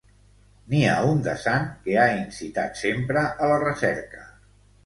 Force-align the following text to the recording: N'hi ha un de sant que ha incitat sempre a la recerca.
N'hi 0.71 0.79
ha 0.91 0.95
un 1.09 1.19
de 1.27 1.35
sant 1.43 1.69
que 1.83 1.99
ha 2.05 2.07
incitat 2.21 2.81
sempre 2.85 3.25
a 3.29 3.51
la 3.55 3.63
recerca. 3.69 4.27